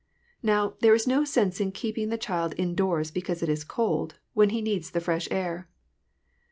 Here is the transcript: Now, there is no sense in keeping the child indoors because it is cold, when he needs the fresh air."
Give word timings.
Now, 0.41 0.77
there 0.79 0.95
is 0.95 1.05
no 1.05 1.23
sense 1.25 1.61
in 1.61 1.71
keeping 1.71 2.09
the 2.09 2.17
child 2.17 2.55
indoors 2.57 3.11
because 3.11 3.43
it 3.43 3.49
is 3.49 3.63
cold, 3.63 4.15
when 4.33 4.49
he 4.49 4.59
needs 4.59 4.89
the 4.89 4.99
fresh 4.99 5.27
air." 5.29 5.69